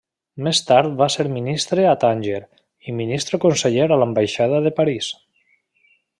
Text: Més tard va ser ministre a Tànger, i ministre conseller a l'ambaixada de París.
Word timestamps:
Més 0.45 0.59
tard 0.69 0.95
va 1.01 1.07
ser 1.15 1.25
ministre 1.33 1.83
a 1.89 1.91
Tànger, 2.05 2.39
i 2.87 2.95
ministre 3.03 3.41
conseller 3.45 3.87
a 3.91 4.01
l'ambaixada 4.05 4.63
de 4.69 4.73
París. 4.81 5.13